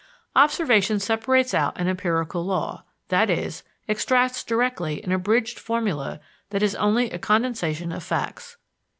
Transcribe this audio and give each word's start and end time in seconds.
Observation 0.35 0.99
separates 0.99 1.53
out 1.53 1.79
an 1.79 1.87
empirical 1.87 2.43
law; 2.43 2.83
that 3.09 3.29
is, 3.29 3.61
extracts 3.87 4.43
directly 4.43 4.99
an 5.03 5.11
abridged 5.11 5.59
formula 5.59 6.19
that 6.49 6.63
is 6.63 6.73
only 6.77 7.11
a 7.11 7.19
condensation 7.19 7.91
of 7.91 8.01
facts. 8.01 8.57